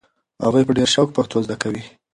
هغوی 0.45 0.63
په 0.67 0.73
ډېر 0.77 0.89
شوق 0.95 1.09
پښتو 1.17 1.37
زده 1.45 1.55
کوي. 1.63 1.83